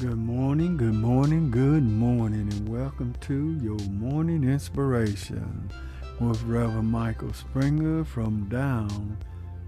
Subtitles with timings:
[0.00, 5.70] Good morning, good morning, good morning, and welcome to your morning inspiration
[6.18, 9.18] with Reverend Michael Springer from down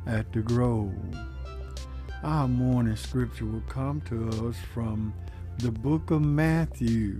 [0.07, 0.95] at the Grove.
[2.25, 5.13] Our morning scripture will come to us from
[5.59, 7.19] the book of Matthew,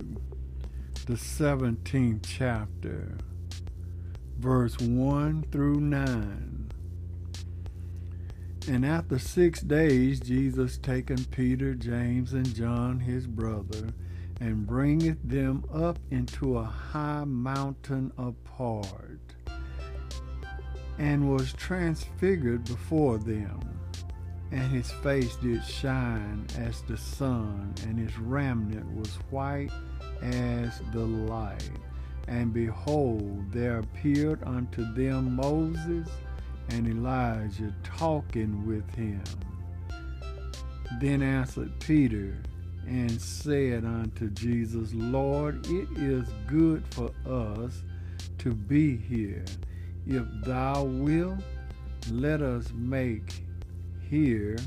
[1.05, 3.15] the 17th chapter,
[4.39, 6.52] verse 1 through 9.
[8.65, 13.89] And after six days, Jesus taken Peter, James, and John his brother,
[14.39, 19.19] and bringeth them up into a high mountain apart,
[20.97, 23.59] and was transfigured before them.
[24.51, 29.71] And his face did shine as the sun, and his raiment was white
[30.21, 31.69] as the light.
[32.29, 36.07] And behold, there appeared unto them Moses
[36.69, 39.23] and Elijah talking with him.
[40.99, 42.37] Then answered Peter
[42.87, 47.81] and said unto Jesus, Lord, it is good for us
[48.39, 49.45] to be here.
[50.05, 51.39] If thou wilt,
[52.11, 53.43] let us make
[54.09, 54.57] here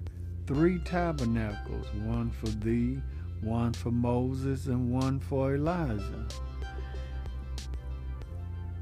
[0.47, 3.00] three tabernacles, one for thee,
[3.42, 6.27] one for Moses, and one for Elijah.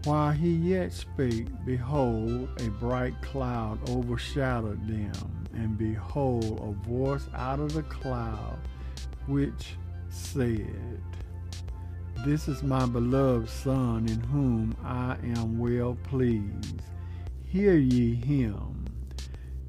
[0.05, 7.59] While he yet spake, behold, a bright cloud overshadowed them, and behold, a voice out
[7.59, 8.59] of the cloud
[9.27, 9.77] which
[10.11, 11.01] said,
[12.23, 16.83] This is my beloved Son, in whom I am well pleased.
[17.47, 18.85] Hear ye him.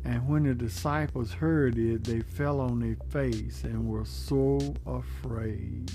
[0.03, 5.91] And when the disciples heard it, they fell on their face and were so afraid.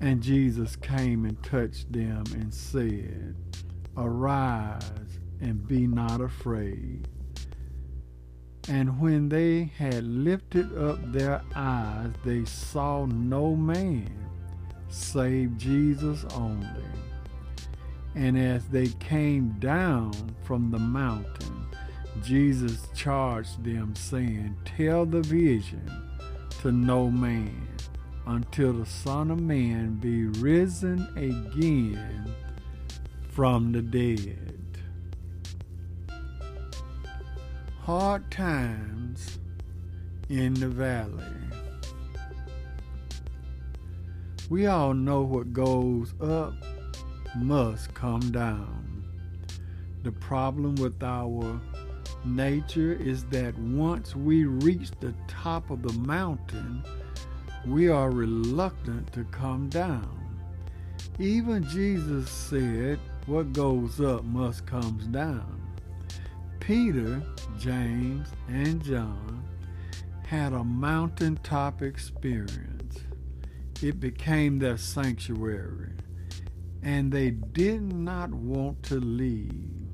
[0.00, 3.36] And Jesus came and touched them and said,
[3.96, 4.82] Arise
[5.40, 7.06] and be not afraid.
[8.68, 14.30] And when they had lifted up their eyes, they saw no man
[14.88, 16.66] save Jesus only.
[18.14, 20.12] And as they came down
[20.44, 21.66] from the mountain,
[22.22, 25.88] Jesus charged them, saying, Tell the vision
[26.60, 27.66] to no man
[28.30, 32.32] until the Son of Man be risen again
[33.28, 34.78] from the dead.
[37.80, 39.40] Hard times
[40.28, 41.24] in the valley.
[44.48, 46.54] We all know what goes up
[47.36, 49.08] must come down.
[50.04, 51.60] The problem with our
[52.24, 56.84] nature is that once we reach the top of the mountain,
[57.66, 60.16] we are reluctant to come down.
[61.18, 65.60] Even Jesus said, What goes up must come down.
[66.58, 67.22] Peter,
[67.58, 69.44] James, and John
[70.26, 72.98] had a mountaintop experience.
[73.82, 75.92] It became their sanctuary,
[76.82, 79.88] and they did not want to leave.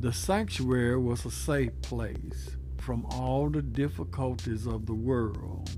[0.00, 5.70] The sanctuary was a safe place from all the difficulties of the world.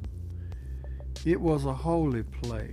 [1.26, 2.70] It was a holy place.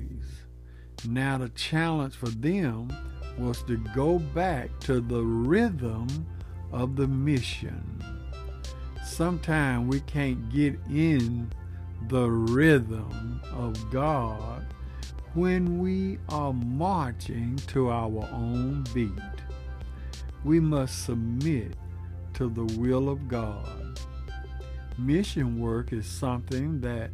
[1.08, 2.96] Now, the challenge for them
[3.40, 6.28] was to go back to the rhythm
[6.72, 7.84] of the mission.
[9.04, 11.52] Sometimes we can't get in
[12.10, 14.68] the rhythm of God
[15.34, 19.10] when we are marching to our own beat.
[20.44, 21.74] We must submit
[22.36, 24.00] to the will of God.
[25.00, 27.10] Mission work is something that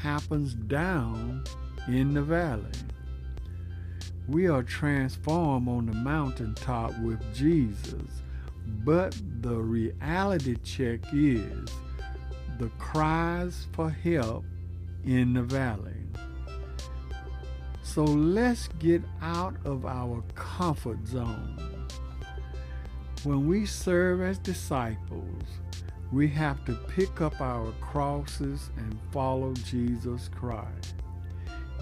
[0.00, 1.44] happens down
[1.88, 2.64] in the valley.
[4.28, 8.22] We are transformed on the mountaintop with Jesus,
[8.84, 11.68] but the reality check is
[12.58, 14.44] the cries for help
[15.04, 15.92] in the valley.
[17.82, 21.58] So let's get out of our comfort zone.
[23.24, 25.42] When we serve as disciples,
[26.12, 30.94] we have to pick up our crosses and follow Jesus Christ.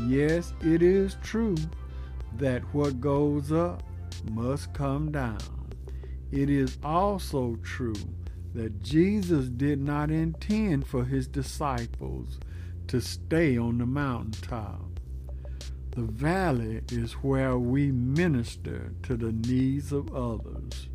[0.06, 1.56] Yes, it is true
[2.36, 3.82] that what goes up
[4.30, 5.38] must come down.
[6.30, 7.94] It is also true
[8.54, 12.38] that Jesus did not intend for his disciples
[12.86, 15.00] to stay on the mountaintop.
[15.90, 20.88] The valley is where we minister to the needs of others.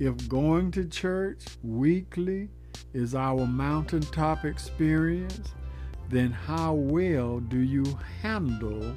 [0.00, 2.48] If going to church weekly
[2.94, 5.52] is our mountaintop experience,
[6.08, 7.84] then how well do you
[8.22, 8.96] handle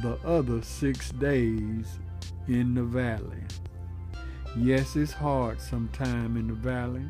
[0.00, 1.98] the other six days
[2.46, 3.42] in the valley?
[4.56, 7.08] Yes, it's hard sometime in the valley,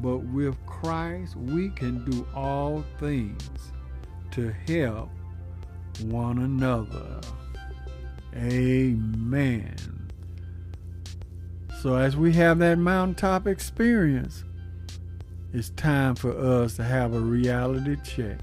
[0.00, 3.72] but with Christ we can do all things
[4.30, 5.10] to help
[6.02, 7.20] one another.
[8.36, 9.97] Amen.
[11.80, 14.42] So, as we have that mountaintop experience,
[15.52, 18.38] it's time for us to have a reality check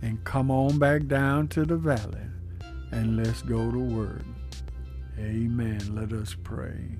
[0.00, 2.26] and come on back down to the valley
[2.90, 4.22] and let's go to work.
[5.18, 5.94] Amen.
[5.94, 6.96] Let us pray.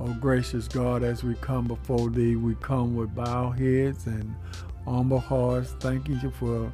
[0.00, 4.34] Oh, gracious God, as we come before Thee, we come with bowed heads and
[4.84, 6.72] humble hearts, thanking You for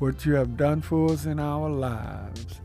[0.00, 2.60] what You have done for us in our lives.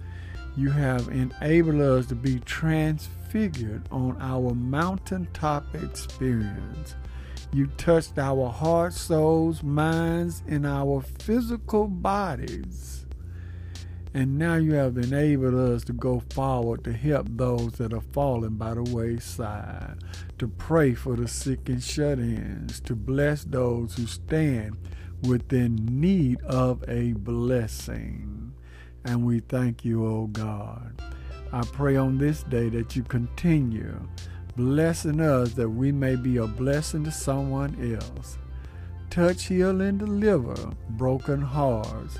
[0.57, 6.95] You have enabled us to be transfigured on our mountaintop experience.
[7.53, 13.05] You touched our hearts, souls, minds, and our physical bodies.
[14.13, 18.55] And now you have enabled us to go forward to help those that are falling
[18.55, 19.97] by the wayside,
[20.39, 24.77] to pray for the sick and shut ins, to bless those who stand
[25.23, 28.38] within need of a blessing.
[29.05, 31.01] And we thank you, O oh God.
[31.51, 33.99] I pray on this day that you continue
[34.59, 38.37] blessing us that we may be a blessing to someone else.
[39.09, 40.53] Touch, heal, and deliver
[40.89, 42.19] broken hearts.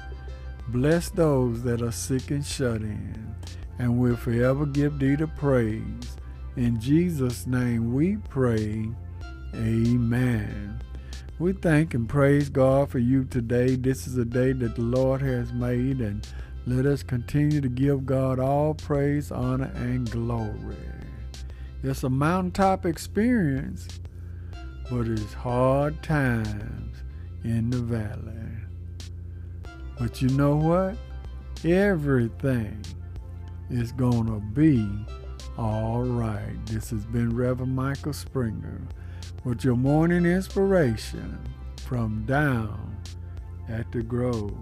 [0.70, 3.36] Bless those that are sick and shut in,
[3.78, 6.16] and we'll forever give thee the praise.
[6.56, 8.88] In Jesus' name we pray.
[9.54, 10.82] Amen.
[11.40, 13.76] We thank and praise God for you today.
[13.76, 16.26] This is a day that the Lord has made, and
[16.70, 20.78] let us continue to give God all praise, honor, and glory.
[21.82, 23.88] It's a mountaintop experience,
[24.92, 26.98] but it's hard times
[27.44, 28.34] in the valley.
[29.98, 30.96] But you know what?
[31.66, 32.86] Everything
[33.72, 34.88] is going to be
[35.58, 36.56] all right.
[36.68, 38.82] This has been Reverend Michael Springer
[39.44, 41.40] with your morning inspiration
[41.78, 42.96] from down
[43.68, 44.54] at the Grove.